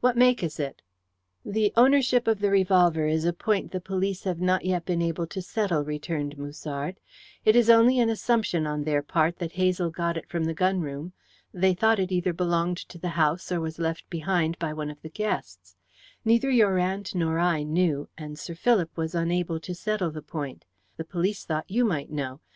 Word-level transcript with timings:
What 0.00 0.16
make 0.16 0.42
is 0.42 0.58
it?" 0.58 0.82
"The 1.44 1.72
ownership 1.76 2.26
of 2.26 2.40
the 2.40 2.50
revolver 2.50 3.06
is 3.06 3.24
a 3.24 3.32
point 3.32 3.70
the 3.70 3.80
police 3.80 4.24
have 4.24 4.40
not 4.40 4.64
yet 4.64 4.84
been 4.84 5.00
able 5.00 5.28
to 5.28 5.40
settle," 5.40 5.84
returned 5.84 6.36
Musard. 6.36 6.98
"It 7.44 7.54
is 7.54 7.70
only 7.70 8.00
an 8.00 8.08
assumption 8.10 8.66
on 8.66 8.82
their 8.82 9.02
part 9.02 9.38
that 9.38 9.52
Hazel 9.52 9.90
got 9.90 10.16
it 10.16 10.28
from 10.28 10.42
the 10.42 10.52
gun 10.52 10.80
room. 10.80 11.12
They 11.54 11.74
thought 11.74 12.00
it 12.00 12.10
either 12.10 12.32
belonged 12.32 12.78
to 12.88 12.98
the 12.98 13.10
house 13.14 13.52
or 13.52 13.60
was 13.60 13.78
left 13.78 14.10
behind 14.10 14.58
by 14.58 14.72
one 14.72 14.90
of 14.90 15.00
the 15.00 15.10
guests. 15.10 15.76
Neither 16.24 16.50
your 16.50 16.76
aunt 16.78 17.14
nor 17.14 17.38
I 17.38 17.62
knew, 17.62 18.08
and 18.18 18.36
Sir 18.36 18.56
Philip 18.56 18.96
was 18.96 19.14
unable 19.14 19.60
to 19.60 19.76
settle 19.76 20.10
the 20.10 20.22
point. 20.22 20.64
The 20.96 21.04
police 21.04 21.44
thought 21.44 21.70
you 21.70 21.84
might 21.84 22.10
know. 22.10 22.40